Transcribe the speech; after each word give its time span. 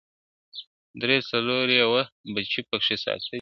درې 1.01 1.17
څلور 1.29 1.65
یې 1.77 1.83
وه 1.91 2.03
بچي 2.33 2.61
پکښي 2.69 2.97
ساتلي!. 3.03 3.29